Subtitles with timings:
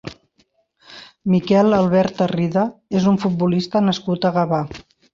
[1.33, 2.65] Miquel Albert Tarrida
[3.03, 4.69] és un futbolista nascut a Gavà.